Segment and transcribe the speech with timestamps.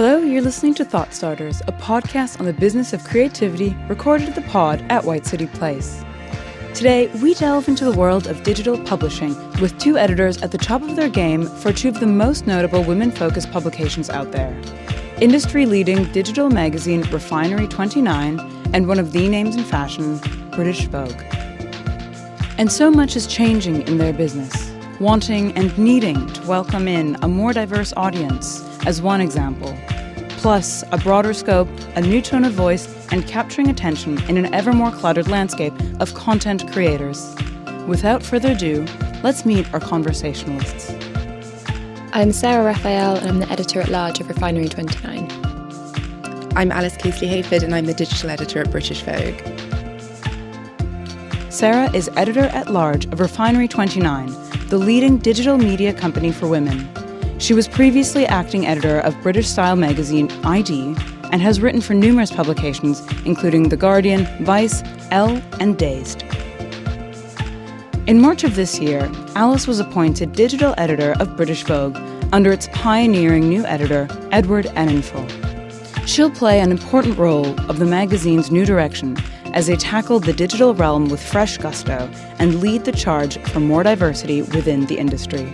[0.00, 4.36] Hello, you're listening to Thought Starters, a podcast on the business of creativity recorded at
[4.36, 6.04] the pod at White City Place.
[6.72, 10.82] Today, we delve into the world of digital publishing with two editors at the top
[10.82, 14.56] of their game for two of the most notable women focused publications out there
[15.20, 18.38] industry leading digital magazine Refinery 29
[18.74, 20.18] and one of the names in fashion,
[20.52, 21.24] British Vogue.
[22.56, 24.67] And so much is changing in their business,
[25.00, 29.76] wanting and needing to welcome in a more diverse audience as one example,
[30.30, 34.72] plus a broader scope, a new tone of voice, and capturing attention in an ever
[34.72, 37.36] more cluttered landscape of content creators.
[37.86, 38.84] Without further ado,
[39.22, 40.92] let's meet our conversationalists.
[42.12, 45.30] I'm Sarah Raphael, and I'm the editor at large of Refinery 29.
[46.56, 49.40] I'm Alice Casely Hayford, and I'm the digital editor at British Vogue.
[51.50, 56.86] Sarah is editor at large of Refinery 29, the leading digital media company for women.
[57.38, 60.94] She was previously acting editor of British style magazine ID
[61.32, 66.22] and has written for numerous publications, including The Guardian, Vice, Elle, and Dazed.
[68.06, 71.96] In March of this year, Alice was appointed digital editor of British Vogue
[72.32, 75.26] under its pioneering new editor, Edward Enninful.
[76.06, 79.16] She'll play an important role of the magazine's new direction
[79.54, 83.82] as they tackle the digital realm with fresh gusto and lead the charge for more
[83.82, 85.52] diversity within the industry.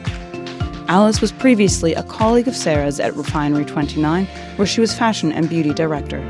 [0.88, 5.48] Alice was previously a colleague of Sarah's at Refinery 29, where she was fashion and
[5.48, 6.20] beauty director.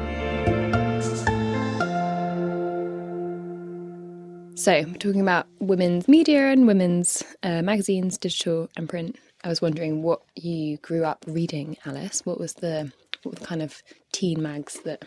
[4.55, 10.03] So, talking about women's media and women's uh, magazines, digital and print, I was wondering
[10.03, 12.25] what you grew up reading, Alice.
[12.25, 12.91] What was the
[13.25, 15.05] what the kind of teen mags that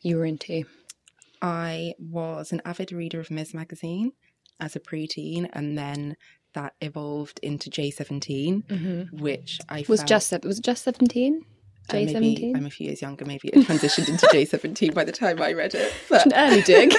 [0.00, 0.64] you were into?
[1.42, 4.12] I was an avid reader of Mizz Magazine
[4.60, 6.16] as a preteen, and then
[6.54, 11.44] that evolved into J17, which I Was found- just se- was it just seventeen?
[11.90, 12.56] uh, J maybe seventeen.
[12.56, 13.24] I'm a few years younger.
[13.24, 15.92] Maybe it transitioned into J17 by the time I read it.
[16.08, 16.94] But An early dig.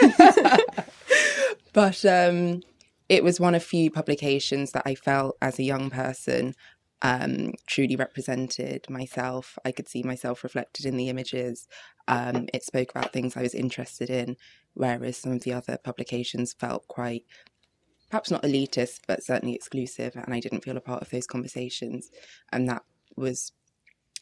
[1.74, 2.62] but um,
[3.10, 6.54] it was one of few publications that I felt as a young person
[7.02, 9.58] um, truly represented myself.
[9.66, 11.68] I could see myself reflected in the images.
[12.08, 14.38] Um, it spoke about things I was interested in,
[14.74, 17.24] whereas some of the other publications felt quite,
[18.10, 22.10] perhaps not elitist, but certainly exclusive, and I didn't feel a part of those conversations.
[22.52, 22.84] And that
[23.18, 23.52] was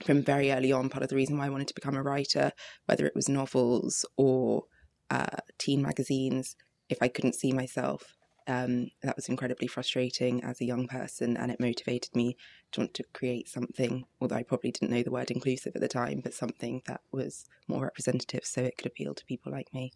[0.04, 2.52] from very early on part of the reason why I wanted to become a writer,
[2.86, 4.64] whether it was novels or
[5.10, 6.56] uh, teen magazines.
[6.90, 8.16] If I couldn't see myself,
[8.48, 12.36] um, that was incredibly frustrating as a young person, and it motivated me
[12.72, 14.06] to want to create something.
[14.20, 17.46] Although I probably didn't know the word inclusive at the time, but something that was
[17.68, 19.92] more representative, so it could appeal to people like me.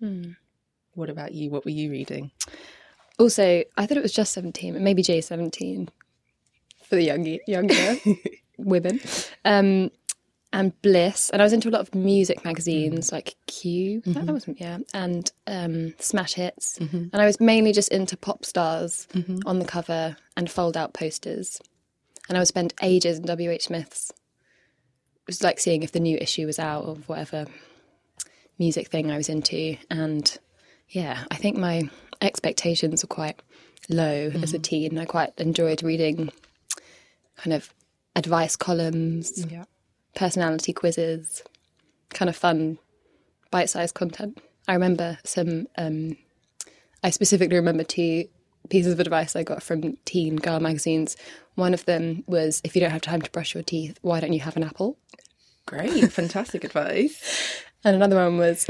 [0.00, 0.32] Hmm.
[0.94, 1.50] What about you?
[1.50, 2.32] What were you reading?
[3.18, 5.88] Also, I thought it was just 17, but maybe J17
[6.82, 7.96] for the young, younger
[8.58, 9.00] women.
[9.44, 9.90] Um,
[10.52, 11.30] and Bliss.
[11.30, 13.14] And I was into a lot of music magazines mm-hmm.
[13.14, 14.02] like Q.
[14.02, 14.32] That, that mm-hmm.
[14.32, 14.78] was, yeah.
[14.92, 16.78] And um, Smash Hits.
[16.78, 17.08] Mm-hmm.
[17.12, 19.06] And I was mainly just into pop stars
[19.46, 21.60] on the cover and fold out posters.
[22.28, 24.10] And I would spend ages in WH Smith's.
[24.10, 27.46] It was like seeing if the new issue was out of whatever
[28.58, 29.76] music thing I was into.
[29.90, 30.38] And
[30.88, 31.88] yeah, I think my
[32.20, 33.40] expectations were quite
[33.88, 34.98] low as a teen.
[34.98, 36.30] I quite enjoyed reading
[37.36, 37.72] kind of
[38.14, 39.64] advice columns, Yeah.
[40.14, 41.42] Personality quizzes,
[42.10, 42.78] kind of fun,
[43.50, 44.38] bite sized content.
[44.68, 46.16] I remember some, um,
[47.02, 48.26] I specifically remember two
[48.68, 51.16] pieces of advice I got from teen girl magazines.
[51.54, 54.32] One of them was if you don't have time to brush your teeth, why don't
[54.32, 54.98] you have an apple?
[55.66, 57.64] Great, fantastic advice.
[57.84, 58.64] And another one was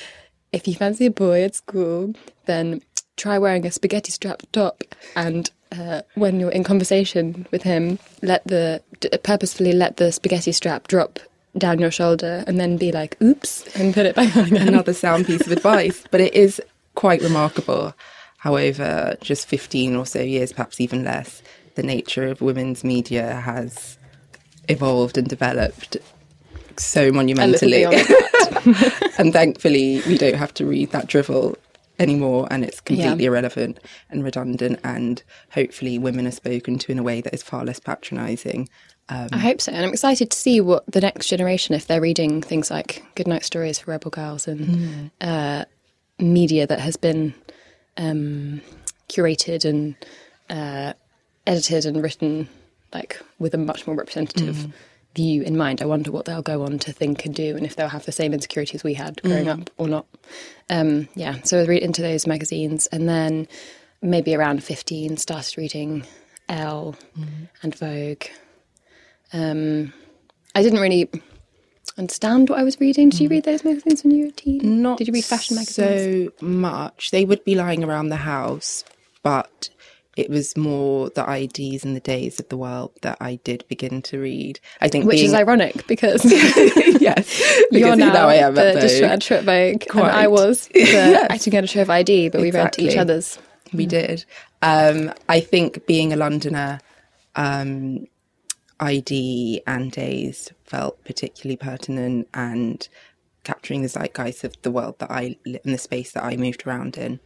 [0.52, 2.14] if you fancy a boy at school,
[2.46, 2.82] then
[3.18, 4.82] try wearing a spaghetti strap top
[5.14, 10.52] and uh, when you're in conversation with him, let the d- purposefully let the spaghetti
[10.52, 11.18] strap drop
[11.56, 14.68] down your shoulder and then be like, oops, and put it back on again.
[14.68, 16.60] Another sound piece of advice, but it is
[16.94, 17.94] quite remarkable.
[18.38, 21.42] However, just 15 or so years, perhaps even less,
[21.74, 23.98] the nature of women's media has
[24.68, 25.96] evolved and developed
[26.76, 27.84] so monumentally.
[29.18, 31.56] and thankfully, we don't have to read that drivel
[31.98, 33.30] anymore, and it's completely Yeah.
[33.30, 33.78] irrelevant
[34.10, 34.78] and redundant.
[34.84, 35.22] And
[35.52, 38.68] hopefully, women are spoken to in a way that is far less patronising.
[39.10, 39.72] Um, I hope so.
[39.72, 43.42] And I'm excited to see what the next generation, if they're reading things like Goodnight
[43.44, 45.64] Stories for Rebel Girls and uh,
[46.18, 47.32] media that has been
[47.96, 48.60] um,
[49.08, 49.94] curated and
[50.50, 50.92] uh,
[51.46, 52.48] edited and written
[52.92, 54.66] like with a much more representative
[55.14, 55.82] view in mind.
[55.82, 58.12] I wonder what they'll go on to think and do and if they'll have the
[58.12, 60.06] same insecurities we had growing up or not.
[60.70, 63.48] Um, yeah, so I read into those magazines and then
[64.02, 66.04] maybe around 15 started reading
[66.48, 66.94] Elle
[67.62, 68.24] and Vogue.
[69.32, 69.92] Um,
[70.54, 71.10] I didn't really
[71.96, 73.08] understand what I was reading.
[73.10, 74.60] Did you read those magazines when you were a teen?
[74.60, 74.64] Mm.
[74.78, 76.32] Not Did you read fashion magazines?
[76.40, 77.10] so much.
[77.10, 78.84] They would be lying around the house,
[79.22, 79.68] but
[80.18, 84.02] it was more the IDs and the Dazed of the world that I did begin
[84.02, 84.58] to read.
[84.80, 86.24] I think, Which being, is ironic because
[87.00, 91.82] yes, you're now I am the district at Vogue, and I was the acting editor
[91.82, 93.38] of ID, but we read each other's.
[93.72, 94.24] We did.
[94.60, 96.80] Um, I think being a Londoner,
[97.36, 98.06] um,
[98.80, 102.88] ID and Dazed felt particularly pertinent and
[103.44, 106.98] capturing the zeitgeist of the world that I in the space that I moved around
[106.98, 107.20] in.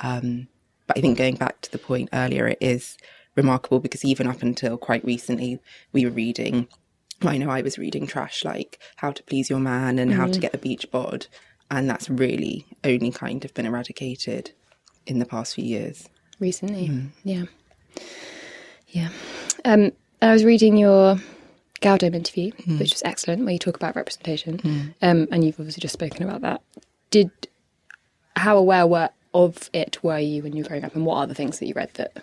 [0.00, 0.48] Um,
[0.88, 2.96] but I think going back to the point earlier, it is
[3.36, 5.60] remarkable because even up until quite recently,
[5.92, 6.66] we were reading.
[7.22, 10.40] I know I was reading trash like How to Please Your Man and How to
[10.40, 11.26] Get a Beach Bod,
[11.70, 14.50] and that's really only kind of been eradicated
[15.06, 16.08] in the past few years.
[16.40, 16.88] recently.
[16.88, 17.08] Mm.
[17.24, 17.44] Yeah.
[18.88, 19.08] Yeah.
[19.64, 19.92] Um,
[20.22, 21.16] I was reading your
[21.80, 22.78] Guardian interview, Mm.
[22.78, 24.94] which was excellent, where you talk about representation.
[25.02, 26.60] Um, and you've obviously just spoken about that.
[27.10, 27.30] Did
[28.36, 31.26] how aware were of it were you when you were growing up, and what are
[31.26, 32.16] the things that you read that,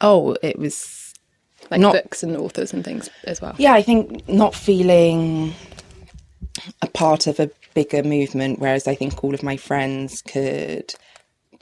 [0.00, 1.14] Oh, it was
[1.70, 3.54] like Not- books and authors and things as well?
[3.58, 3.72] yeah.
[3.72, 5.54] I think not feeling
[6.80, 10.94] a part of a bigger movement, whereas I think all of my friends could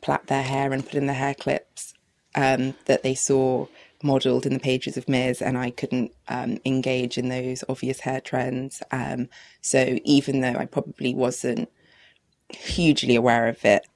[0.02, 1.92] plait their hair and put in their hair clips
[2.34, 3.66] um, that they saw
[4.02, 8.20] modelled in the pages of Mizz, and I couldn't um, engage in those obvious hair
[8.20, 8.82] trends.
[8.90, 9.28] Um,
[9.60, 11.68] so even though I probably wasn't
[12.48, 13.86] hugely aware of it,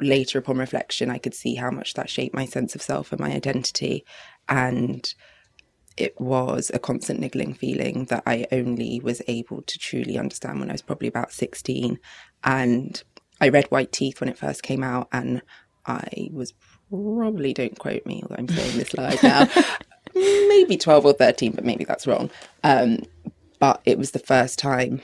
[0.00, 3.20] later upon reflection, I could see how much that shaped my sense of self and
[3.20, 4.04] my identity.
[4.48, 5.12] And
[5.96, 10.68] it was a constant niggling feeling that I only was able to truly understand when
[10.68, 11.98] I was probably about 16.
[12.44, 13.02] And
[13.40, 15.42] I read White Teeth when it first came out, and
[15.86, 16.52] I was
[16.90, 19.48] probably, don't quote me, although I'm saying this live now,
[20.14, 22.30] maybe 12 or 13, but maybe that's wrong.
[22.62, 22.98] Um,
[23.58, 25.00] but it was the first time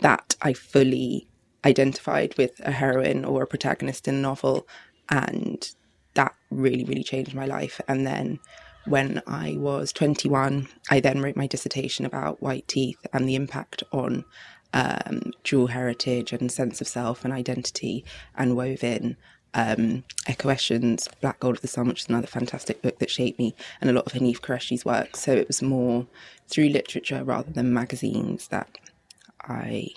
[0.00, 1.27] that I fully
[1.64, 4.66] identified with a heroine or a protagonist in a novel.
[5.08, 5.68] And
[6.14, 7.80] that really, really changed my life.
[7.88, 8.40] And then
[8.86, 13.82] when I was 21, I then wrote my dissertation about white teeth and the impact
[13.92, 14.24] on
[14.72, 18.04] um, dual heritage and sense of self and identity,
[18.36, 19.16] and wove in
[19.54, 23.54] um, Ekow Black Gold of the Sun, which is another fantastic book that shaped me,
[23.80, 25.16] and a lot of Hanif Kureishi's work.
[25.16, 26.06] So it was more
[26.48, 28.78] through literature rather than magazines that
[29.42, 29.88] I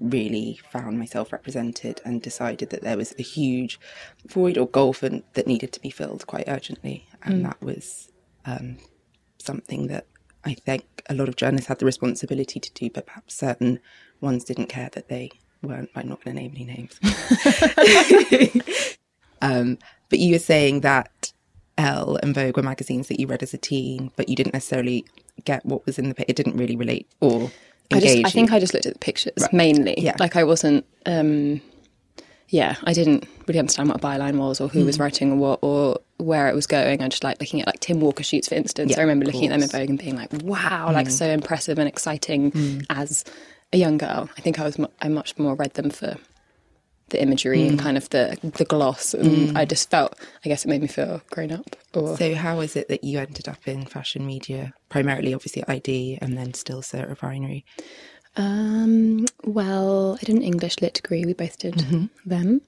[0.00, 3.78] really found myself represented and decided that there was a huge
[4.26, 7.06] void or gulf and, that needed to be filled quite urgently.
[7.22, 8.10] And that was
[8.44, 8.78] um,
[9.38, 10.06] something that
[10.44, 13.80] I think a lot of journalists had the responsibility to do, but perhaps certain
[14.20, 15.30] ones didn't care that they
[15.62, 15.90] weren't.
[15.94, 17.00] I'm not going to name any names.
[19.42, 19.78] um,
[20.08, 21.32] but you were saying that
[21.78, 25.04] Elle and Vogue were magazines that you read as a teen, but you didn't necessarily
[25.44, 26.30] get what was in the.
[26.30, 27.50] It didn't really relate or
[27.92, 28.16] I engage.
[28.22, 28.52] just I think.
[28.52, 29.94] I just looked at the pictures mainly.
[29.98, 30.16] Yeah.
[30.18, 31.60] Like I wasn't um
[32.48, 34.86] yeah, I didn't really understand what a byline was or who Hmm.
[34.86, 37.02] was writing or what or where it was going.
[37.02, 38.92] I just like looking at like Tim Walker shoots, for instance.
[38.92, 39.68] Yeah, I remember looking at them in.
[39.68, 39.76] Hmm.
[39.76, 43.24] Vogue and being like, wow, like so impressive and exciting as
[43.72, 44.30] a young girl.
[44.36, 46.16] I think I was mu- I much more read them for
[47.10, 47.68] the imagery Hmm.
[47.70, 50.88] and kind of the the gloss and I just felt I guess it made me
[50.88, 54.74] feel grown up or So, how is it that you ended up in fashion media?
[54.88, 57.64] Primarily, obviously, ID, and then still Sarah Refinery.
[58.36, 61.24] Um, well, I did an English lit degree.
[61.24, 61.74] We both did
[62.26, 62.60] them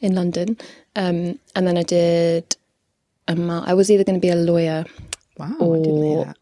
[0.00, 0.56] in London.
[0.94, 2.56] Um, and then I did,
[3.26, 4.84] a ma- I was either going to be a lawyer
[5.38, 6.36] Wow, I didn't hear Or- that.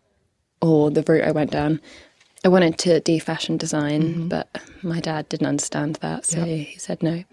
[0.60, 1.80] or the route I went down.
[2.44, 4.48] I wanted to do fashion design, but
[4.82, 7.24] my dad didn't understand that, so he said no.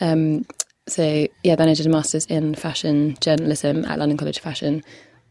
[0.00, 0.44] Um,
[0.88, 4.82] so yeah, then I did a master's in fashion journalism at London College of Fashion,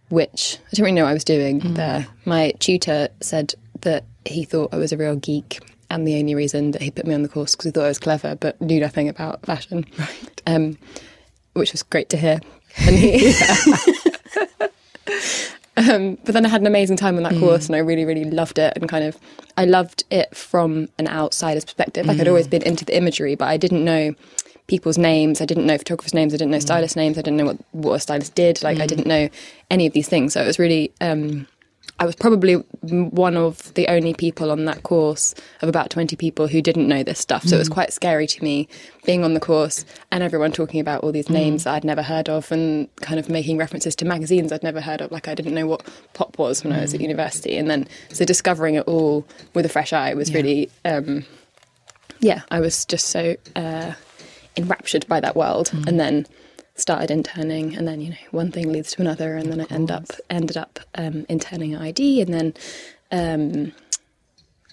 [0.10, 2.08] which I didn't really know what I was doing there.
[2.25, 6.72] My tutor said that he thought I was a real geek, and the only reason
[6.72, 8.80] that he put me on the course because he thought I was clever, but knew
[8.80, 9.86] nothing about fashion.
[9.98, 10.42] Right.
[10.48, 10.77] Um,
[11.54, 12.39] which was great to hear.
[12.77, 13.32] And he,
[15.77, 18.24] um, but then I had an amazing time on that course, and I really, really
[18.25, 18.74] loved it.
[18.75, 19.17] And kind of,
[19.58, 22.05] I loved it from an outsider's perspective.
[22.05, 24.15] Like I'd always been into the imagery, but I didn't know
[24.67, 25.41] people's names.
[25.41, 26.34] I didn't know photographers' names.
[26.34, 27.17] I didn't know stylist names.
[27.17, 28.63] I didn't know what what a stylist did.
[28.63, 29.29] Like I didn't know
[29.70, 30.34] any of these things.
[30.34, 30.91] So it was really.
[31.01, 31.48] Um,
[31.98, 36.48] I was probably one of the only people on that course of about 20 people
[36.48, 37.44] who didn't know this stuff.
[37.44, 38.68] So it was quite scary to me
[39.06, 42.28] being on the course and everyone talking about all these names that I'd never heard
[42.28, 45.12] of and kind of making references to magazines I'd never heard of.
[45.12, 47.56] Like I didn't know what pop was when I was at university.
[47.56, 51.24] And then, so discovering it all with a fresh eye was really, um,
[52.20, 53.94] yeah, I was just so uh,
[54.58, 55.72] enraptured by that world.
[55.88, 56.28] And then
[56.75, 59.91] started interning and then you know one thing leads to another and then I end
[59.91, 62.53] up ended up um, interning at ID and then
[63.12, 63.72] um,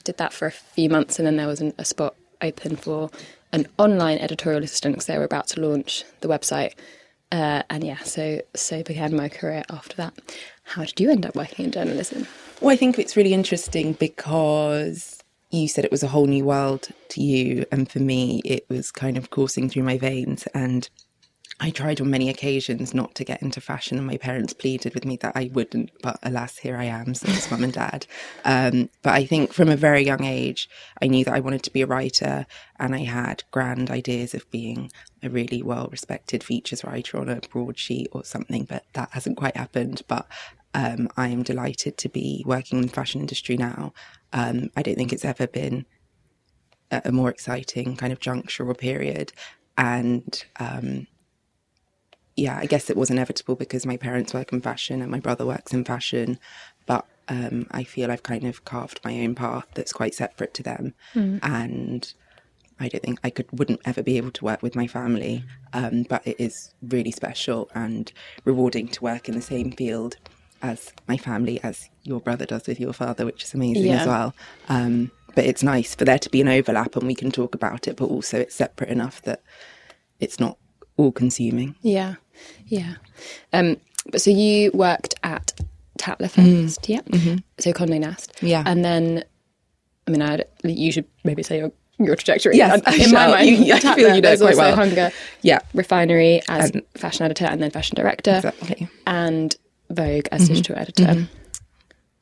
[0.04, 3.10] did that for a few months, and then there was an, a spot open for
[3.52, 6.74] an online editorial assistant because they were about to launch the website.
[7.30, 10.14] Uh, and yeah, so so began my career after that.
[10.64, 12.26] How did you end up working in journalism?
[12.60, 15.18] Well, I think it's really interesting because
[15.50, 18.90] you said it was a whole new world to you, and for me, it was
[18.90, 20.46] kind of coursing through my veins.
[20.54, 20.88] And
[21.62, 25.04] I tried on many occasions not to get into fashion, and my parents pleaded with
[25.04, 25.92] me that I wouldn't.
[26.02, 28.04] But alas, here I am, so it's mum and dad.
[28.44, 30.68] Um, but I think from a very young age,
[31.00, 32.46] I knew that I wanted to be a writer,
[32.80, 34.90] and I had grand ideas of being
[35.22, 39.56] a really well respected features writer on a broadsheet or something, but that hasn't quite
[39.56, 40.02] happened.
[40.08, 40.26] But
[40.74, 43.94] um, I am delighted to be working in the fashion industry now.
[44.32, 45.86] Um, I don't think it's ever been
[46.90, 49.32] a, more exciting kind of juncture or period.
[49.78, 51.06] And um,
[52.36, 55.44] yeah, I guess it was inevitable because my parents work in fashion and my brother
[55.46, 56.38] works in fashion.
[56.86, 60.62] But um, I feel I've kind of carved my own path that's quite separate to
[60.62, 60.94] them.
[61.42, 62.12] And
[62.80, 65.44] I don't think I could wouldn't ever be able to work with my family.
[65.72, 68.10] Um, but it is really special and
[68.44, 70.16] rewarding to work in the same field
[70.62, 74.00] as my family, as your brother does with your father, which is amazing Yeah.
[74.00, 74.34] as well.
[74.68, 77.88] Um, but it's nice for there to be an overlap and we can talk about
[77.88, 79.42] it, but also it's separate enough that
[80.20, 80.58] it's not
[80.96, 81.74] all consuming.
[81.82, 82.16] Yeah,
[82.66, 82.94] yeah.
[83.52, 83.76] Um,
[84.10, 85.52] but so you worked at
[85.98, 87.00] Tatler first, yeah.
[87.58, 88.62] So Condé Nast, Yeah.
[88.66, 89.24] and then
[90.06, 92.56] I mean, I you should maybe say your your trajectory.
[92.56, 94.74] Yes, And in my mind, You- I feel you know quite well.
[94.74, 95.12] Hunger,
[95.42, 95.60] Yeah.
[95.74, 98.88] Refinery as And- fashion editor, and then fashion director, Exactly.
[99.06, 99.54] and
[99.90, 101.28] Vogue as digital editor.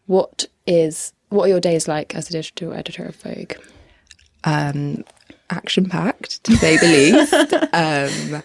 [0.06, 3.52] What is what are your days like as a digital editor of Vogue?
[4.44, 5.04] um,
[5.50, 7.32] action packed, to say the least.
[8.34, 8.42] Um,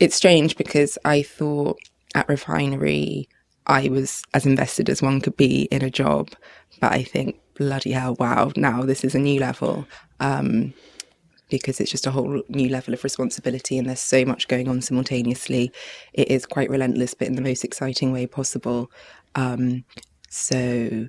[0.00, 1.78] it's strange because I thought
[2.14, 3.28] at Refinery
[3.66, 6.30] I was as invested as one could be in a job,
[6.80, 9.86] but I think bloody hell, wow, now this is a new level.
[10.20, 10.74] Um,
[11.50, 14.80] because it's just a whole new level of responsibility and there's so much going on
[14.80, 15.70] simultaneously.
[16.12, 18.90] It is quite relentless, but in the most exciting way possible.
[19.34, 19.84] Um,
[20.28, 21.08] so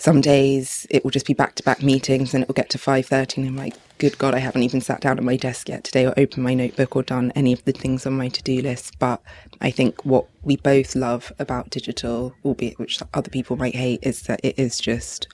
[0.00, 2.78] some days it will just be back to back meetings and it will get to
[2.78, 5.84] 5.30 and i'm like good god i haven't even sat down at my desk yet
[5.84, 8.98] today or opened my notebook or done any of the things on my to-do list.
[8.98, 9.22] But
[9.60, 14.22] i think what we both love about digital albeit which other people might hate is
[14.22, 15.28] that it is just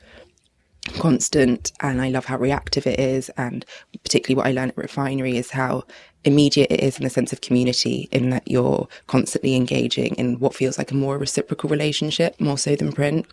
[0.95, 3.29] constant and I love how reactive it is.
[3.31, 3.65] And
[4.03, 5.85] particularly what I learned at refinery is how
[6.25, 10.55] immediate it is in the sense of community in that you're constantly engaging in what
[10.55, 13.27] feels like a more reciprocal relationship more so than print.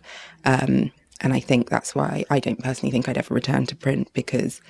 [0.44, 4.12] Um, and I think that's why I don't personally think I'd ever return to print
[4.12, 4.60] because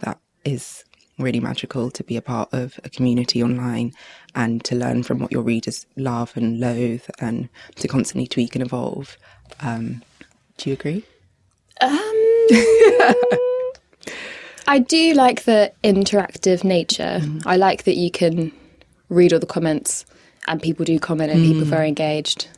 [0.00, 0.84] that is
[1.18, 3.92] really magical to be a part of a community online
[4.34, 8.64] and to learn from what your readers love and loathe and to constantly tweak and
[8.64, 9.18] evolve.
[9.60, 10.02] Um,
[10.56, 11.04] do you agree?
[11.80, 11.90] Um,
[14.66, 17.20] I do like the interactive nature.
[17.44, 18.52] I like that you can
[19.08, 20.04] read all the comments
[20.46, 22.48] and people do comment and people are very engaged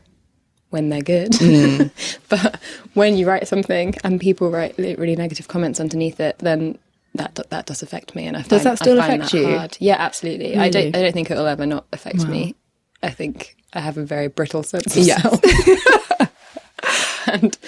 [0.73, 1.33] when they're good.
[2.29, 2.61] but
[2.95, 6.79] when you write something and people write really negative comments underneath it, then
[7.15, 9.45] that that does affect me, and I find, that still affect that you?
[9.57, 9.77] Hard.
[9.81, 10.57] Yeah, absolutely.
[10.57, 10.97] I don't.
[10.97, 12.55] I don't think it will ever not affect me.
[13.03, 15.21] I think I have a very brittle sense of Yes.
[15.21, 15.41] self,
[17.27, 17.59] and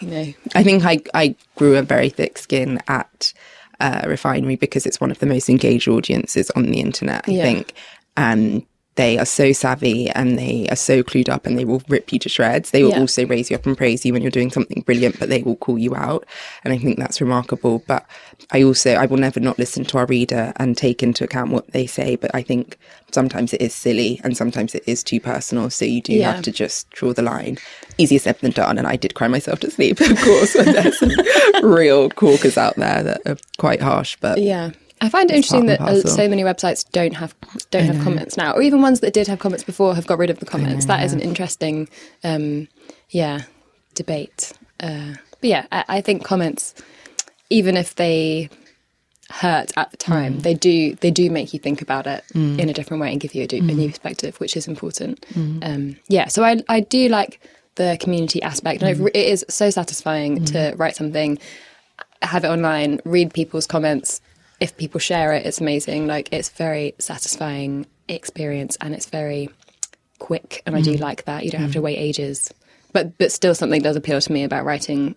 [0.00, 3.32] you know, I think I, I grew a very thick skin at
[3.78, 7.42] uh, Refinery because it's one of the most engaged audiences on the internet, I Yeah.
[7.42, 7.74] think.
[8.16, 8.66] And
[8.96, 12.18] they are so savvy and they are so clued up and they will rip you
[12.18, 12.70] to shreds.
[12.72, 13.00] They will Yeah.
[13.00, 15.56] also raise you up and praise you when you're doing something brilliant, but they will
[15.56, 16.26] call you out.
[16.64, 17.82] And I think that's remarkable.
[17.86, 18.04] But
[18.50, 21.70] I also, I will never not listen to our reader and take into account what
[21.70, 22.16] they say.
[22.16, 22.76] But I think
[23.12, 25.70] sometimes it is silly and sometimes it is too personal.
[25.70, 26.32] So you do Yeah.
[26.32, 27.58] have to just draw the line.
[27.96, 28.76] Easier said than done.
[28.76, 31.12] And I did cry myself to sleep, of course, when there's some
[31.62, 34.16] real corkers out there that are quite harsh.
[34.20, 34.70] But Yeah.
[35.00, 37.34] I find it interesting that uh, so many websites don't have
[37.70, 40.30] don't have comments now, or even ones that did have comments before have got rid
[40.30, 40.86] of the comments.
[40.86, 41.88] That is an interesting,
[42.24, 42.68] um,
[43.10, 43.42] yeah,
[43.94, 44.52] debate.
[44.78, 46.74] Uh, but yeah, I, I think comments,
[47.48, 48.50] even if they
[49.30, 50.42] hurt at the time, Mm.
[50.42, 53.34] they do they do make you think about it in a different way and give
[53.34, 55.24] you a, do, a new perspective, which is important.
[55.34, 55.58] Mm.
[55.66, 57.40] Um, yeah, so I I do like
[57.76, 59.08] the community aspect, and Mm.
[59.08, 61.38] it is so satisfying to write something
[62.22, 64.20] have it online, read people's comments.
[64.60, 66.06] If people share it, it's amazing.
[66.06, 69.48] Like it's very satisfying experience and it's very
[70.18, 70.84] quick and I Mm.
[70.84, 71.44] do like that.
[71.44, 72.52] You don't have to wait ages.
[72.92, 75.14] But but still something does appeal to me about writing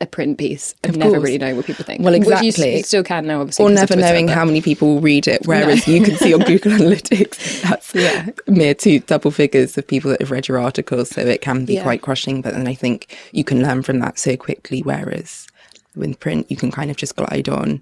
[0.00, 2.02] a print piece and never really knowing what people think.
[2.02, 2.76] Well, Which you exactly.
[2.78, 3.64] you, still can now, obviously.
[3.64, 5.42] or never knowing how many people will read it.
[5.46, 8.26] Whereas you can see on Google Analytics, that's Yeah.
[8.48, 11.10] mere two double figures of people that have read your articles.
[11.10, 11.84] So it can be Yeah.
[11.84, 12.42] quite crushing.
[12.42, 14.80] But then I think you can learn from that so quickly.
[14.80, 15.46] Whereas
[15.94, 17.80] with print, you can kind of just glide on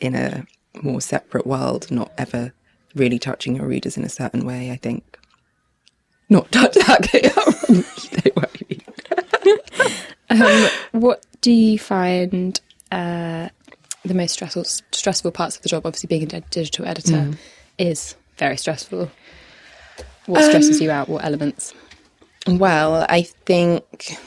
[0.00, 0.46] in a
[0.82, 2.52] more separate world, not ever
[2.94, 5.18] really touching your readers in a certain way, I think.
[6.28, 8.34] Not touch that.
[10.30, 12.60] Um, what do you find
[12.92, 13.48] uh,
[14.04, 15.86] the most stressful stressful parts of the job?
[15.86, 17.30] Obviously, being a digital editor
[17.78, 19.10] is very stressful.
[20.26, 21.08] What stresses you out?
[21.08, 21.72] What elements?
[22.46, 24.18] Well, I think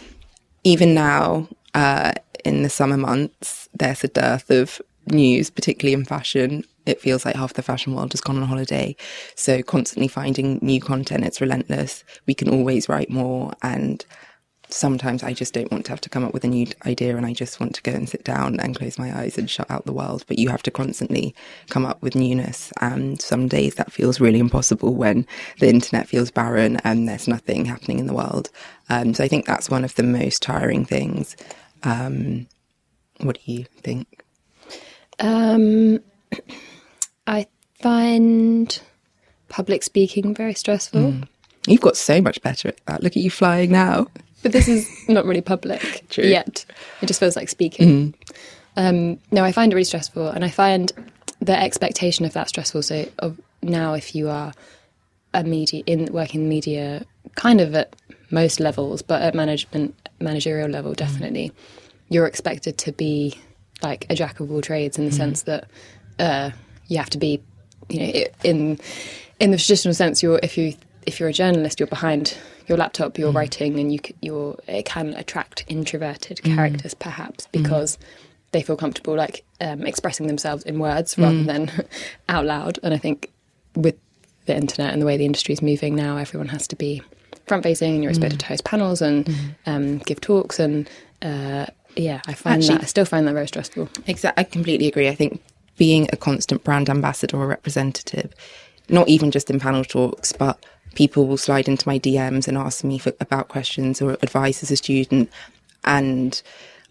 [0.63, 2.13] even now, uh,
[2.43, 6.63] in the summer months, there's a dearth of news, particularly in fashion.
[6.85, 8.95] It feels like half the fashion world has gone on holiday.
[9.35, 12.03] So, constantly finding new content, it's relentless.
[12.25, 13.53] We can always write more.
[13.61, 14.03] And
[14.73, 17.25] sometimes I just don't want to have to come up with a new idea and
[17.25, 19.85] I just want to go and sit down and close my eyes and shut out
[19.85, 20.23] the world.
[20.27, 21.35] But you have to constantly
[21.69, 22.71] come up with newness.
[22.81, 25.27] And some days that feels really impossible when
[25.59, 28.49] the internet feels barren and there's nothing happening in the world.
[28.89, 31.35] Um, so I think that's one of the most tiring things.
[31.83, 32.47] Um,
[33.19, 34.20] what do you think?
[35.21, 35.99] Um,
[37.27, 37.47] I
[37.79, 38.81] find
[39.49, 41.15] public speaking very stressful.
[41.67, 43.03] You've got so much better at that.
[43.03, 44.07] Look at you flying now.
[44.41, 46.23] But this is not really public True.
[46.25, 46.65] yet.
[47.01, 48.15] It just feels like speaking.
[48.75, 50.91] Um, no, I find it really stressful, and I find
[51.39, 52.81] the expectation of that stressful.
[52.81, 54.53] So of now, if you are
[55.33, 57.95] a media in working in media, kind of at
[58.31, 61.51] most levels, but at management managerial level, definitely,
[62.09, 63.37] you're expected to be
[63.81, 65.67] like a jack of all trades in the sense that
[66.19, 66.51] uh,
[66.87, 67.41] you have to be,
[67.89, 68.79] you know, in
[69.39, 70.21] in the traditional sense.
[70.21, 70.73] You're if you
[71.05, 75.13] if you're a journalist, you're behind your laptop, you're writing, and you you're it can
[75.15, 77.97] attract introverted characters perhaps because
[78.51, 81.71] they feel comfortable like um, expressing themselves in words rather than
[82.29, 82.79] out loud.
[82.83, 83.31] And I think
[83.75, 83.95] with
[84.45, 87.01] the internet and the way the industry is moving now, everyone has to be
[87.47, 90.59] front facing, and you're expected to host panels and um, give talks.
[90.59, 90.89] And
[91.21, 93.89] uh, yeah, I find Actually- that I still find that very stressful.
[94.07, 94.41] Exactly.
[94.41, 95.07] I completely agree.
[95.07, 95.41] I think
[95.77, 98.33] being a constant brand ambassador or representative,
[98.89, 100.63] not even just in panel talks, but
[100.95, 104.71] people will slide into my DMs and ask me for, about questions or advice as
[104.71, 105.29] a student,
[105.85, 106.41] and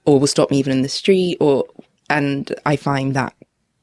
[0.07, 1.65] or will stop me even in the street, or
[2.09, 3.35] and I find that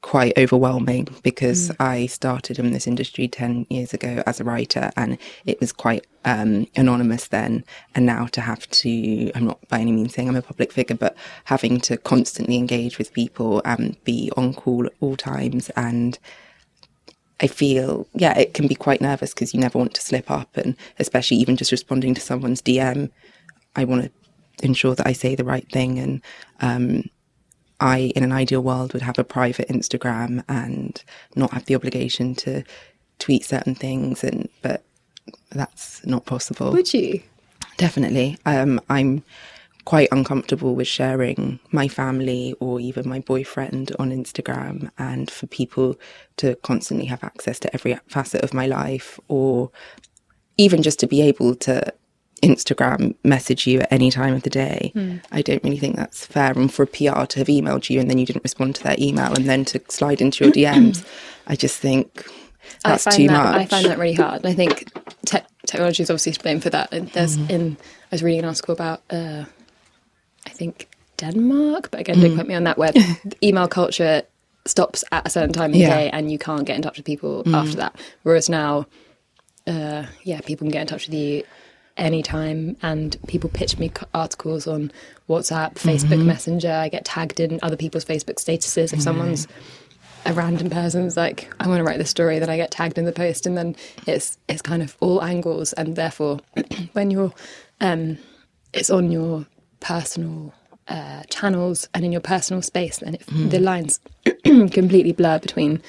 [0.02, 5.18] quite overwhelming because I started in this industry 10 years ago as a writer and
[5.46, 7.64] it was quite um, anonymous then.
[7.96, 10.96] And now to have to, I'm not by any means saying I'm a public figure,
[10.96, 15.70] but having to constantly engage with people and be on call at all times.
[15.76, 16.20] And
[17.40, 20.56] I feel, yeah, it can be quite nervous because you never want to slip up.
[20.58, 23.10] And especially even just responding to someone's DM,
[23.76, 24.12] I want to
[24.66, 26.00] ensure that I say the right thing.
[26.00, 26.22] And,
[26.62, 27.10] um,
[27.80, 31.04] I, in an ideal world, would have a private Instagram and
[31.36, 32.64] not have the obligation to
[33.20, 34.84] tweet certain things, and but
[35.52, 36.72] that's not possible.
[36.72, 37.22] Would you?
[37.78, 39.24] Definitely, um, I'm
[39.86, 45.96] quite uncomfortable with sharing my family or even my boyfriend on Instagram, and for people
[46.38, 49.72] to constantly have access to every facet of my life, or
[50.58, 51.94] even just to be able to
[52.48, 54.92] Instagram message you at any time of the day.
[55.32, 56.52] I don't really think that's fair.
[56.52, 58.96] And for a PR to have emailed you and then you didn't respond to their
[59.00, 61.06] email and then to slide into your DMs,
[61.48, 62.26] I just think
[62.84, 63.56] that's too that, much.
[63.62, 64.38] I find that really hard.
[64.44, 64.92] And I think
[65.26, 66.94] te- technology is obviously to blame for that.
[66.94, 67.52] And there's Mm-hmm.
[67.52, 67.78] in
[68.12, 69.44] I was reading an article about uh,
[70.46, 72.36] I think Denmark, but again, don't Mm.
[72.36, 72.78] quote me on that.
[72.78, 72.92] Where
[73.44, 74.22] email culture
[74.66, 75.88] stops at a certain time of Yeah.
[75.88, 75.90] Mm.
[75.90, 77.96] the day, and you can't get in touch with people after that.
[78.24, 78.86] Whereas now,
[79.66, 81.44] uh, yeah, people can get in touch with you
[81.98, 84.92] anytime, and people pitch me articles on
[85.30, 86.28] WhatsApp, Facebook Mm-hmm.
[86.28, 86.72] Messenger.
[86.72, 89.48] I get tagged in other people's Facebook statuses if someone's
[90.26, 93.06] a random person's like, I want to write this story, then I get tagged in
[93.06, 96.40] the post, and then it's it's kind of all angles, and therefore,
[96.94, 97.34] when you're,
[97.82, 98.18] um,
[98.74, 99.46] it's on your
[99.80, 100.54] personal
[100.88, 104.00] uh, channels and in your personal space, then it, the lines
[104.44, 105.82] completely blur between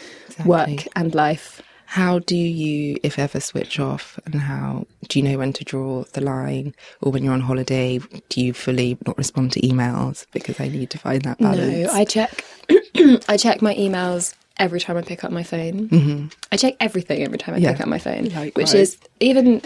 [0.45, 1.63] work and life.
[1.91, 4.19] How do you, if ever, switch off?
[4.27, 6.75] And how do you know when to draw the line?
[7.01, 7.99] Or when you're on holiday,
[8.29, 10.27] do you fully not respond to emails?
[10.33, 11.87] Because I need to find that balance.
[11.87, 12.45] No, I check.
[13.29, 15.89] I check my emails every time I pick up my phone.
[15.89, 16.27] Mm-hmm.
[16.53, 17.73] I check everything every time I Yeah.
[17.73, 19.63] pick up my phone, which is even.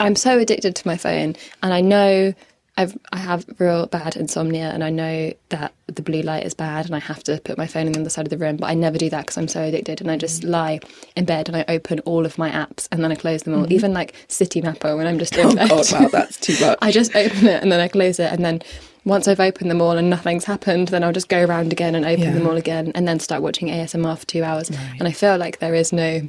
[0.00, 2.32] I'm so addicted to my phone, and I know
[2.78, 6.84] I've I have real bad insomnia, and I know that the blue light is bad,
[6.86, 8.56] and I have to put my phone on the other side of the room.
[8.58, 10.80] But I never do that because I'm so addicted, and I just lie
[11.16, 13.72] in bed and I open all of my apps, and then I close them all,
[13.72, 15.58] even like Citymapper when I'm just in Mm-hmm.
[15.72, 15.90] Oh, bed.
[15.90, 16.78] God, wow, that's too much.
[16.82, 18.60] I just open it and then I close it, and then
[19.04, 22.04] once I've opened them all and nothing's happened, then I'll just go around again and
[22.04, 22.32] open Yeah.
[22.34, 24.68] them all again, and then start watching ASMR for two hours.
[24.68, 26.28] And I feel like there is no,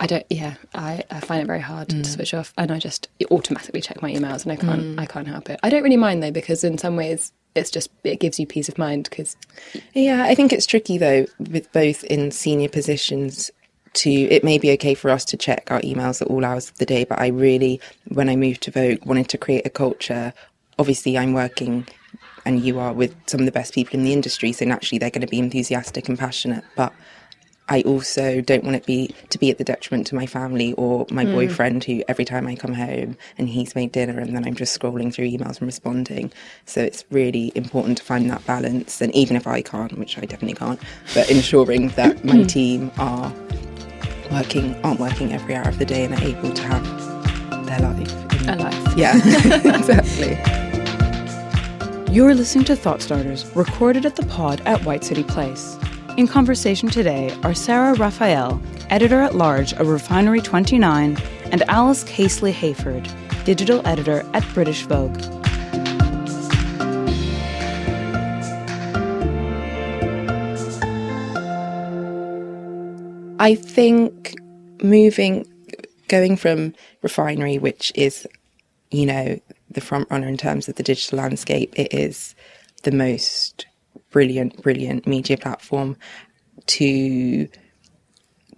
[0.00, 2.04] I don't, yeah, I, I find it very hard Mm.
[2.04, 5.26] to switch off, and I just automatically check my emails, and I can't, I can't
[5.26, 5.58] help it.
[5.62, 8.68] I don't really mind though because in some ways it's just it gives you peace
[8.68, 9.36] of mind because
[9.94, 13.50] Yeah, I think it's tricky though with both in senior positions
[13.94, 16.78] to it may be okay for us to check our emails at all hours of
[16.78, 20.32] the day, but I really when I moved to Vogue wanted to create a culture.
[20.78, 21.88] Obviously I'm working
[22.44, 25.10] and you are with some of the best people in the industry, so naturally they're
[25.10, 26.92] going to be enthusiastic and passionate, but
[27.68, 31.06] I also don't want it be to be at the detriment to my family or
[31.10, 31.32] my hmm.
[31.32, 34.78] boyfriend who every time I come home and he's made dinner and then I'm just
[34.78, 36.32] scrolling through emails and responding.
[36.64, 40.22] So it's really important to find that balance and even if I can't, which I
[40.22, 40.80] definitely can't,
[41.14, 43.32] but ensuring that my team are
[44.30, 48.42] working aren't working every hour of the day and are able to have their life.
[48.42, 48.96] in- a life.
[48.96, 49.16] Yeah,
[49.76, 50.38] exactly.
[52.14, 55.76] You're listening to Thought Starters, recorded at the pod at White City Place.
[56.18, 61.16] In conversation today are Sarah Raphael, editor at large of Refinery 29,
[61.52, 63.08] and Alice Casely Hayford,
[63.44, 65.16] digital editor at British Vogue.
[73.38, 74.34] I think
[74.82, 75.46] moving,
[76.08, 78.26] going from refinery, which is,
[78.90, 79.38] you know,
[79.70, 82.34] the front runner in terms of the digital landscape, it is
[82.82, 83.67] the most
[84.10, 85.96] brilliant, brilliant media platform
[86.66, 87.48] to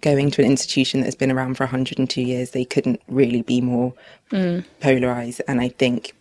[0.01, 2.51] going to an institution that's been around for 102 years.
[2.51, 3.93] They couldn't really be more
[4.79, 5.41] polarized.
[5.47, 6.13] And I think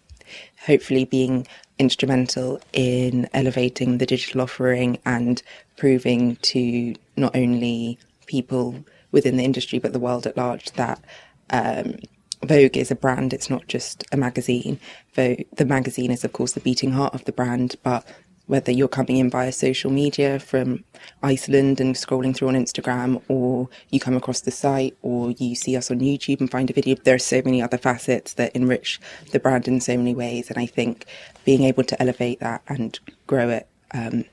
[0.66, 1.46] hopefully being
[1.78, 5.42] instrumental in elevating the digital offering and
[5.76, 11.02] proving to not only people within the industry but the world at large that
[11.48, 11.96] um,
[12.42, 14.78] Vogue is a brand, it's not just a magazine.
[15.14, 18.06] Vogue, the magazine is, of course, the beating heart of the brand, but
[18.50, 20.82] whether you're coming in via social media from
[21.22, 25.76] Iceland and scrolling through on Instagram, or you come across the site, or you see
[25.76, 29.00] us on YouTube and find a video, there are so many other facets that enrich
[29.30, 30.50] the brand in so many ways.
[30.50, 31.06] And I think
[31.44, 34.24] being able to elevate that and grow it um,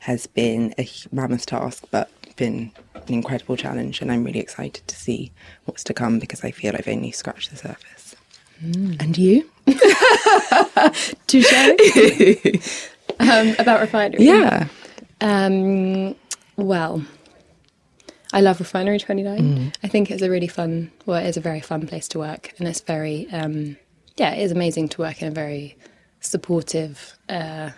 [0.00, 4.00] has been a mammoth task, but been an incredible challenge.
[4.00, 5.32] And I'm really excited to see
[5.64, 8.14] what's to come because I feel I've only scratched the surface.
[8.62, 9.50] And you?
[11.26, 12.90] Touche.
[13.20, 14.24] um, about refinery.
[14.24, 14.68] Yeah.
[15.20, 16.14] Um,
[16.56, 17.02] well,
[18.32, 19.72] I love Refinery 29.
[19.82, 22.52] I think it's a really fun, well, it is a very fun place to work.
[22.58, 23.76] And it's very, um,
[24.16, 25.76] yeah, it is amazing to work in a very
[26.20, 27.70] supportive uh,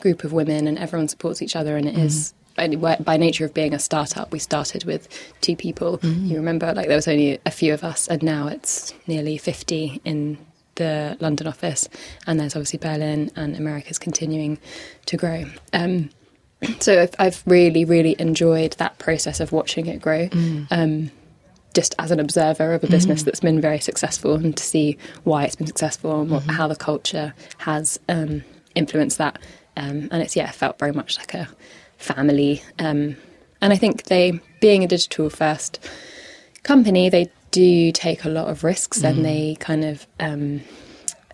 [0.00, 1.76] group of women and everyone supports each other.
[1.78, 5.08] And it is, by, by nature of being a startup, we started with
[5.40, 5.98] two people.
[6.02, 10.02] You remember, like, there was only a few of us, and now it's nearly 50
[10.04, 10.36] in
[10.76, 11.88] the London office.
[12.26, 14.58] And there's obviously Berlin, and America's continuing
[15.06, 15.44] to grow.
[15.72, 16.10] Um,
[16.80, 20.28] so I've, I've really really enjoyed that process of watching it grow
[20.70, 21.10] um,
[21.74, 25.44] just as an observer of a business that's been very successful and to see why
[25.44, 29.40] it's been successful and what, how the culture has um, influenced that
[29.76, 31.48] um, and it's yeah felt very much like a
[31.96, 33.16] family um,
[33.60, 35.80] and I think they being a digital first
[36.62, 40.60] company they do take a lot of risks and they kind of um,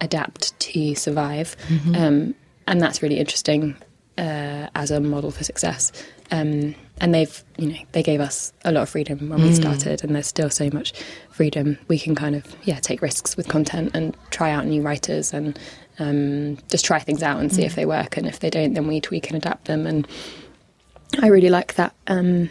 [0.00, 1.56] adapt to survive
[1.96, 2.34] um,
[2.66, 3.74] and that's really interesting
[4.18, 5.90] uh, as a model for success.
[6.30, 10.02] Um, and they've, you know, they gave us a lot of freedom when we started,
[10.04, 10.92] and there's still so much
[11.30, 11.78] freedom.
[11.86, 15.58] We can kind of, yeah, take risks with content and try out new writers and
[16.00, 18.16] um, just try things out and see if they work.
[18.16, 19.86] And if they don't, then we tweak and adapt them.
[19.86, 20.06] And
[21.22, 22.50] I really like that um,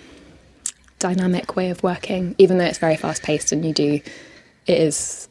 [1.00, 4.02] dynamic way of working, even though it's very fast paced and you do,
[4.66, 5.28] it is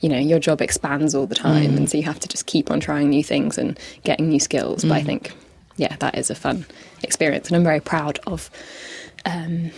[0.00, 1.88] you know your job expands all the time and mm.
[1.88, 4.84] so you have to just keep on trying new things and getting new skills.
[4.84, 5.06] But i mm.
[5.06, 5.32] think
[5.76, 6.66] yeah that is a fun
[7.02, 8.50] experience and i'm very proud of
[9.24, 9.70] um,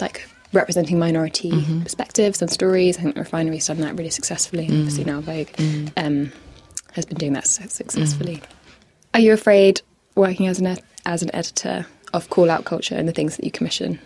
[0.00, 1.82] like representing minority mm-hmm.
[1.82, 2.98] perspectives and stories.
[2.98, 5.06] I think the refinery's done that really successfully and obviously mm.
[5.06, 5.48] now vogue
[5.96, 6.32] um,
[6.92, 8.42] has been doing that so successfully.
[9.14, 9.80] Are you afraid
[10.14, 13.44] working as an ed- as an editor of call out culture and the things that
[13.44, 13.98] you commission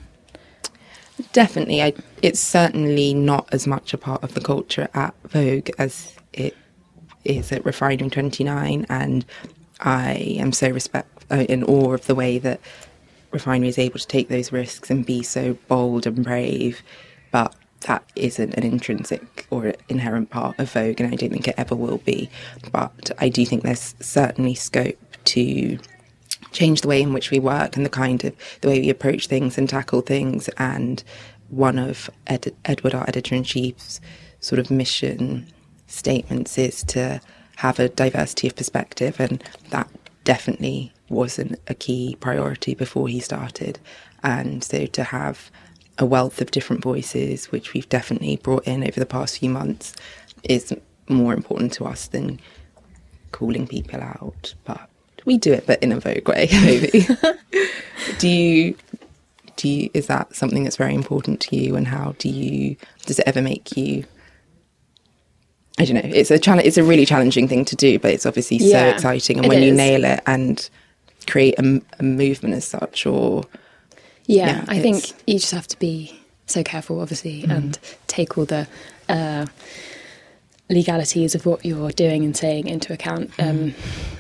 [1.33, 1.83] Definitely.
[1.83, 6.57] I, it's certainly not as much a part of the culture at Vogue as it
[7.24, 8.87] is at Refinery 29.
[8.88, 9.24] And
[9.81, 12.61] I am so respect uh, in awe of the way that
[13.31, 16.83] Refinery is able to take those risks and be so bold and brave.
[17.31, 21.55] But that isn't an intrinsic or inherent part of Vogue, and I don't think it
[21.57, 22.31] ever will be.
[22.72, 25.79] But I do think there's certainly scope to
[26.57, 29.27] change the way in which we work and the kind of the way we approach
[29.27, 30.49] things and tackle things.
[30.57, 31.05] And
[31.49, 34.01] one of Ed, Edward, our editor in chief's
[34.40, 35.47] sort of mission
[35.87, 37.21] statements is to
[37.57, 39.88] have a diversity of perspective, and that
[40.25, 43.79] definitely wasn't a key priority before he started.
[44.23, 45.51] And so to have
[45.99, 49.95] a wealth of different voices, which we've definitely brought in over the past few months,
[50.42, 50.75] is
[51.09, 52.40] more important to us than
[53.33, 54.55] calling people out.
[54.64, 54.90] But
[55.27, 57.07] we do it, but in a Vogue way, maybe.
[58.19, 58.77] do you?
[59.57, 59.91] Do you?
[59.93, 61.77] Is that something that's very important to you?
[61.77, 62.77] And how do you?
[63.05, 64.05] Does it ever make you?
[65.79, 66.03] I don't know.
[66.05, 66.67] It's a challenge.
[66.67, 69.39] It's a really challenging thing to do, but it's obviously so exciting.
[69.39, 70.69] And when you nail it and
[71.27, 73.45] create a, a movement as such, or
[74.25, 77.51] Yeah, Yeah, I think you just have to be so careful, obviously, Mm.
[77.57, 78.67] and take all the
[79.09, 79.45] uh,
[80.71, 83.31] legalities of what you're doing and saying into account.
[83.37, 83.51] Mm.
[83.51, 83.75] Um,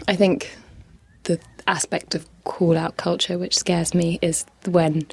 [0.08, 0.56] I think
[1.68, 5.06] aspect of call out culture which scares me is when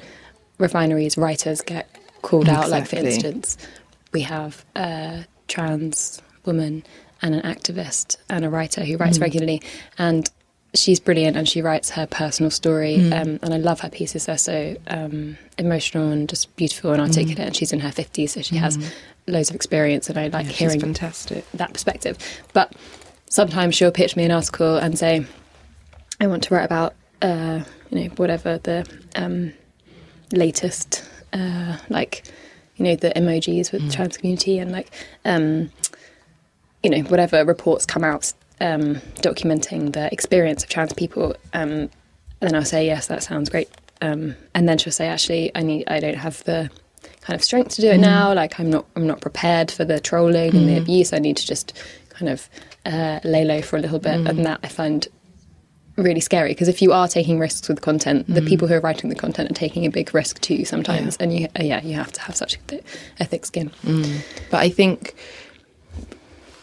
[0.58, 1.88] refineries writers get
[2.22, 2.70] called out.
[2.70, 3.56] Like, for instance,
[4.12, 6.84] we have a trans woman
[7.22, 9.00] and an activist and a writer who Mm.
[9.00, 9.62] writes regularly,
[9.98, 10.30] and
[10.74, 13.12] she's brilliant and she writes her personal story Mm.
[13.22, 17.46] um, and i love her pieces they're so um, emotional and just beautiful and articulate
[17.46, 18.76] and she's in her 50s so she has
[19.28, 20.50] loads of experience and i like Mm.
[20.50, 21.44] Yeah, hearing fantastic.
[21.52, 22.18] that perspective
[22.54, 22.72] but
[23.30, 25.24] sometimes she'll pitch me an article and say
[26.24, 29.52] i want to write about uh, you know whatever the um,
[30.32, 32.24] latest uh, like
[32.76, 34.90] you know the emojis with the trans community and like
[35.24, 35.70] um,
[36.82, 41.88] you know whatever reports come out um, documenting the experience of trans people um,
[42.40, 43.70] and then I'll say yes that sounds great.
[44.02, 46.70] Um, and then she'll say actually I need I don't have the
[47.22, 48.34] kind of strength to do it now.
[48.34, 51.12] Like I'm not I'm not prepared for the trolling and the abuse.
[51.12, 51.72] I need to just
[52.10, 52.48] kind of
[52.84, 54.26] uh, lay low for a little bit.
[54.26, 55.08] And that I find
[55.96, 59.10] really scary because if you are taking risks with content the people who are writing
[59.10, 62.10] the content are taking a big risk too sometimes and you uh, yeah you have
[62.10, 62.82] to have such a, th-
[63.20, 63.70] a thick skin.
[64.50, 65.14] But I think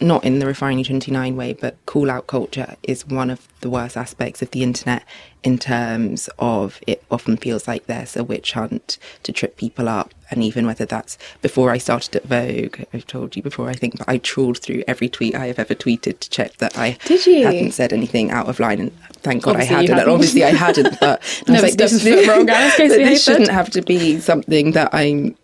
[0.01, 3.95] not in the refinery 29 way, but call out culture is one of the worst
[3.95, 5.03] aspects of the internet
[5.43, 10.13] in terms of it often feels like there's a witch hunt to trip people up.
[10.29, 13.97] And even whether that's before I started at Vogue, I've told you before, I think,
[13.97, 17.25] but I trawled through every tweet I have ever tweeted to check that I Did
[17.25, 17.45] you?
[17.45, 18.79] hadn't said anything out of line.
[18.79, 19.97] And thank God Obviously I hadn't.
[19.97, 20.13] Hadn't.
[20.13, 23.03] obviously I hadn't, but No, I was but this is wrong, Alice, case but we
[23.05, 25.35] this shouldn't have to be something that I'm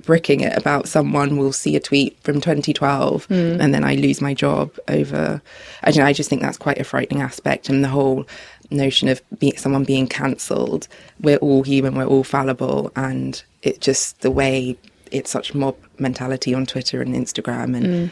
[0.00, 3.34] bricking it about someone will see a tweet from 2012 Hmm.
[3.60, 5.42] and then I lose my job over
[5.82, 8.26] I don't know I just think that's quite a frightening aspect and the whole
[8.70, 10.88] notion of be, someone being cancelled
[11.20, 14.76] we're all human we're all fallible and it just the way
[15.10, 18.10] it's such mob mentality on Twitter and Instagram and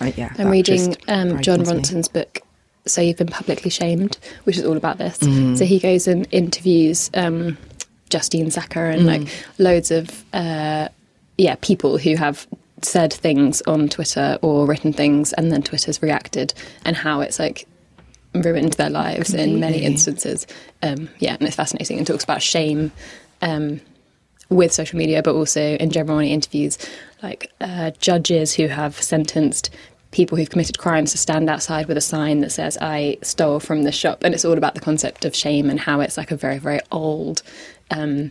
[0.00, 2.00] I, yeah I'm reading um, Jon frightens me.
[2.00, 2.40] Ronson's book,
[2.86, 5.18] So You've Been Publicly Shamed, which is all about this.
[5.18, 5.56] Mm.
[5.56, 7.56] So he goes and interviews um,
[8.14, 9.06] Justine Sacco and Mm.
[9.06, 10.88] like loads of uh,
[11.36, 12.46] yeah people who have
[12.82, 17.66] said things on Twitter or written things, and then Twitter's reacted, and how it's like
[18.34, 20.46] ruined their lives in many instances.
[20.82, 22.92] Um, yeah, and it's fascinating and talks about shame.
[23.42, 23.80] Um,
[24.50, 26.76] with social media, but also in general in interviews,
[27.22, 29.70] like uh, judges who have sentenced
[30.10, 33.82] people who've committed crimes to stand outside with a sign that says "I stole from
[33.84, 36.36] the shop," and it's all about the concept of shame and how it's like a
[36.36, 37.42] very, very old.
[37.90, 38.30] Um,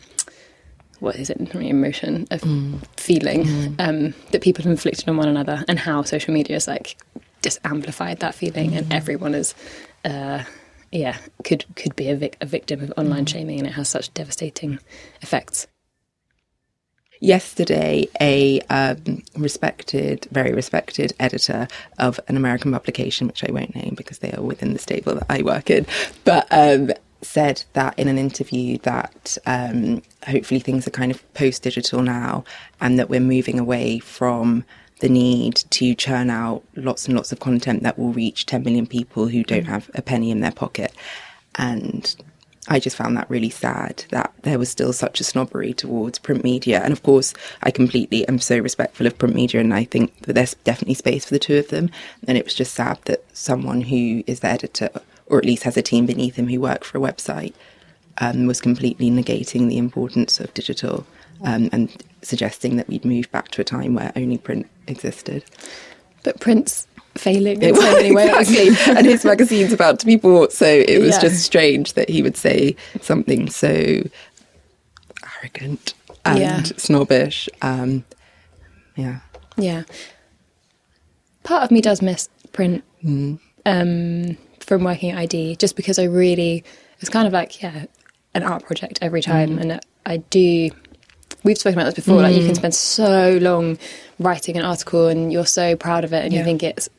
[0.99, 1.37] what is it?
[1.53, 2.39] Emotion, a
[2.95, 6.97] feeling um, that people have inflicted on one another, and how social media has like
[7.41, 9.53] just amplified that feeling, and everyone is,
[10.05, 10.43] uh,
[10.91, 14.13] yeah, could could be a, vic- a victim of online shaming, and it has such
[14.13, 14.79] devastating
[15.21, 15.67] effects.
[17.19, 23.93] yesterday a um, respected, very respected editor of an American publication, which I won't name
[23.95, 25.85] because they are within the stable that I work in,
[26.25, 26.91] but um,
[27.23, 32.43] said that in an interview that um, hopefully things are kind of post digital now
[32.81, 34.63] and that we're moving away from
[34.99, 38.87] the need to churn out lots and lots of content that will reach 10 million
[38.87, 40.93] people who don't have a penny in their pocket.
[41.55, 42.15] And
[42.69, 46.43] I just found that really sad that there was still such a snobbery towards print
[46.43, 46.81] media.
[46.81, 50.33] And of course, I completely am so respectful of print media, and I think that
[50.33, 51.89] there's definitely space for the two of them.
[52.25, 54.89] And it was just sad that someone who is the editor,
[55.27, 57.53] or at least has a team beneath him who work for a website,
[58.19, 61.05] um, was completely negating the importance of digital
[61.43, 65.43] um, and suggesting that we'd move back to a time where only print existed.
[66.23, 68.49] But print's failing in so many ways.
[68.49, 68.93] exactly.
[68.95, 71.19] and his magazine's about to be bought, so it was Yeah.
[71.21, 74.03] just strange that he would say something so
[75.37, 75.93] arrogant
[76.25, 76.63] and Yeah.
[76.77, 77.49] snobbish.
[77.61, 78.03] Um,
[78.95, 79.19] yeah.
[79.57, 79.83] Yeah.
[81.43, 83.39] Part of me does miss print Mm.
[83.65, 86.63] um, from working at ID just because I really,
[86.99, 87.85] it's kind of like, yeah,
[88.33, 89.25] an art project every mm.
[89.25, 89.57] time.
[89.59, 90.69] And I do,
[91.43, 92.57] we've spoken about this before, like you can mm.
[92.57, 93.77] spend so long
[94.19, 96.89] writing an article and you're so proud of it and you think it's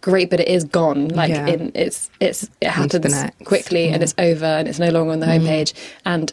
[0.00, 1.08] great, but it is gone.
[1.08, 1.46] Like Yeah.
[1.46, 4.88] in, it's, it's, it On to the happens quickly and it's over and it's no
[4.90, 5.40] longer on the mm.
[5.40, 5.72] homepage.
[6.04, 6.32] And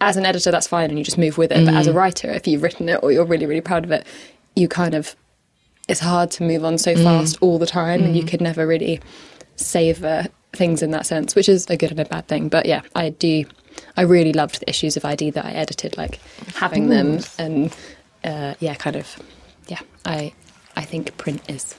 [0.00, 1.64] as an editor, that's fine and you just move with it.
[1.64, 4.06] But as a writer, if you've written it or you're really, really proud of it,
[4.54, 5.16] you kind of
[5.88, 9.00] it's hard to move on so fast all the time and you could never really
[9.56, 12.48] savor things in that sense, which is a good and a bad thing.
[12.48, 13.44] But yeah, I do.
[13.96, 16.18] I really loved the issues of ID that I edited, like
[16.54, 17.74] having them and
[18.24, 19.18] uh, yeah, kind of
[19.68, 19.80] yeah.
[20.04, 20.32] I
[20.76, 21.74] I think print is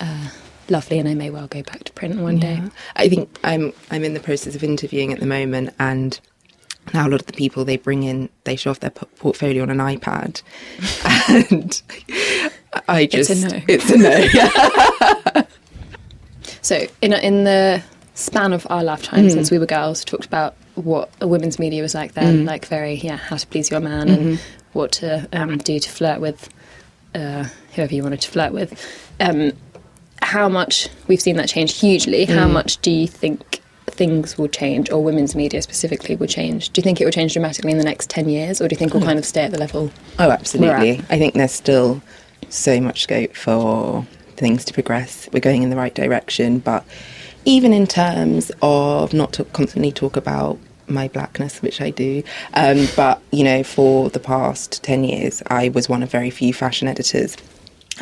[0.00, 0.28] uh,
[0.68, 2.62] lovely, and I may well go back to print one day.
[2.96, 6.18] I think I'm I'm in the process of interviewing at the moment, and
[6.92, 9.62] now a lot of the people they bring in, they show off their p- portfolio
[9.62, 10.42] on an iPad,
[11.28, 11.82] and
[12.88, 13.62] I just It's a no.
[13.68, 15.42] It's a no.
[16.64, 17.82] So in in the
[18.14, 21.82] span of our lifetime since we were girls, we talked about what a women's media
[21.82, 24.40] was like then, like very yeah, how to please your man and
[24.72, 26.48] what to um, do to flirt with
[27.14, 28.72] uh, whoever you wanted to flirt with.
[29.20, 29.52] Um,
[30.22, 32.24] how much we've seen that change hugely.
[32.24, 36.70] How much do you think things will change, or women's media specifically will change?
[36.70, 38.78] Do you think it will change dramatically in the next ten years, or do you
[38.78, 39.92] think we'll kind of stay at the level?
[40.18, 41.00] Oh, absolutely.
[41.10, 42.02] I think there's still
[42.48, 45.28] so much scope for things to progress.
[45.32, 46.84] We're going in the right direction, but
[47.44, 52.22] even in terms of not to constantly talk about my blackness, which I do,
[52.54, 56.52] um, but you know, for the past 10 years, I was one of very few
[56.52, 57.36] fashion editors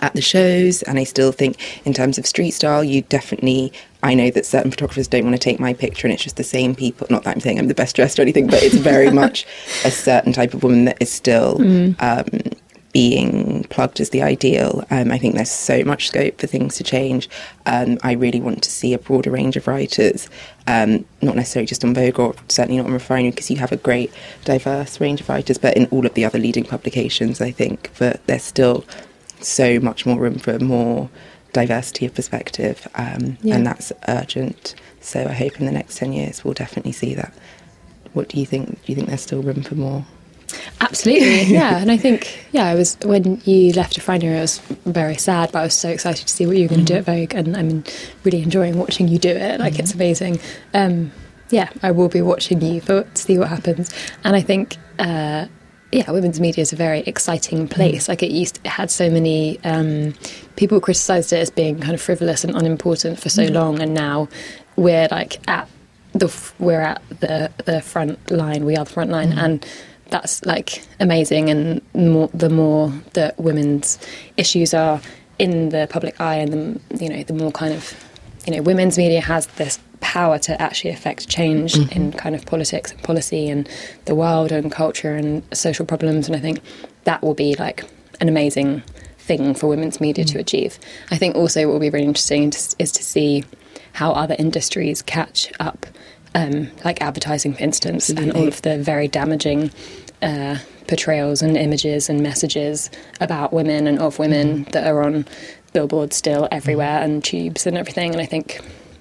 [0.01, 4.15] at the shows and I still think in terms of street style you definitely I
[4.15, 6.75] know that certain photographers don't want to take my picture and it's just the same
[6.75, 9.47] people not that I'm saying I'm the best dressed or anything but it's very much
[9.85, 11.61] a certain type of woman that is still
[12.01, 12.27] um,
[12.93, 16.85] being plugged as the ideal um, I think there's so much scope for things to
[16.85, 17.29] change
[17.67, 20.29] um, I really want to see a broader range of writers
[20.67, 23.77] um, not necessarily just on Vogue or certainly not on Refinery because you have a
[23.77, 24.13] great
[24.45, 28.25] diverse range of writers but in all of the other leading publications I think but
[28.27, 28.85] there's still
[29.41, 31.09] so much more room for more
[31.53, 33.57] diversity of perspective, um, Yeah.
[33.57, 34.75] and that's urgent.
[35.01, 37.35] So I hope in the next ten years we'll definitely see that.
[38.15, 38.69] What do you think?
[38.69, 40.07] Do you think there's still room for more?
[40.81, 41.79] Absolutely, yeah.
[41.79, 45.61] And I think, yeah, I was when you left Refinery, I was very sad, but
[45.61, 47.57] I was so excited to see what you were going to do at Vogue, and
[47.57, 47.85] I'm
[48.25, 49.61] really enjoying watching you do it.
[49.61, 50.41] Like it's amazing.
[50.75, 51.13] Um,
[51.53, 53.91] yeah, I will be watching you for to see what happens.
[54.25, 55.47] And I think, uh,
[55.93, 58.09] yeah, women's media is a very exciting place.
[58.09, 60.15] Like it used, it had so many um,
[60.57, 64.29] people criticised it as being kind of frivolous and unimportant for so long, and now
[64.77, 65.69] we're like at
[66.15, 68.65] the we're at the the front line.
[68.65, 69.65] We are the front line, and
[70.13, 71.51] that's like amazing.
[71.51, 73.99] And the more, the more that women's
[74.37, 75.01] issues are
[75.39, 77.93] in the public eye, and the you know the more kind of
[78.47, 82.91] you know women's media has this power to actually affect change in kind of politics
[82.91, 83.69] and policy and
[84.05, 86.27] the world and culture and social problems.
[86.27, 86.61] And I think
[87.05, 87.85] that will be like
[88.21, 88.83] an amazing
[89.19, 90.79] thing for women's media to achieve.
[91.11, 93.45] I think also what will be really interesting is, is to see
[93.93, 95.87] how other industries catch up,
[96.35, 99.71] um, like advertising, for instance, and all of the very damaging
[100.23, 105.27] uh, portrayals and images and messages about women and of women that are on
[105.73, 108.13] billboards still everywhere and tubes and everything.
[108.13, 108.61] And I think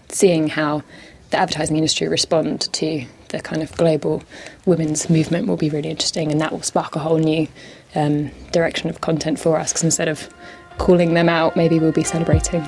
[0.10, 0.84] seeing how
[1.30, 4.24] the advertising industry respond to the kind of global
[4.66, 7.48] women's movement will be really interesting, and that will spark a whole new
[7.96, 9.72] um, direction of content for us.
[9.72, 10.30] Because instead of
[10.78, 12.62] calling them out, maybe we'll be celebrating.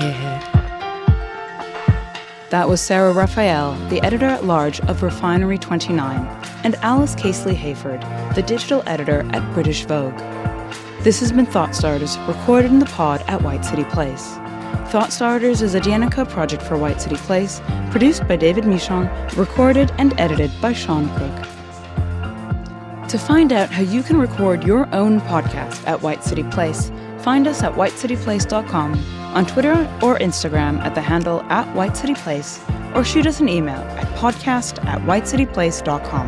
[0.00, 0.31] Yeah.
[2.52, 6.18] That was Sarah Raphael, the editor at large of Refinery 29,
[6.64, 8.02] and Alice Casely Hayford,
[8.34, 10.18] the digital editor at British Vogue.
[11.00, 14.34] This has been Thought Starters, recorded in the pod at White City Place.
[14.90, 19.90] Thought Starters is a Danica project for White City Place, produced by David Michon, recorded
[19.96, 21.48] and edited by Sean Cook.
[23.08, 26.91] To find out how you can record your own podcast at White City Place,
[27.22, 28.94] find us at whitecityplace.com,
[29.34, 34.06] on Twitter or Instagram at the handle at whitecityplace, or shoot us an email at
[34.18, 36.26] podcast at whitecityplace.com.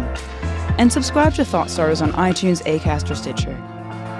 [0.78, 3.60] And subscribe to Thought Starters on iTunes, Acast, or Stitcher.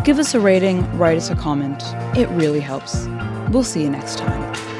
[0.05, 1.83] Give us a rating, write us a comment.
[2.17, 3.07] It really helps.
[3.51, 4.74] We'll see you next time.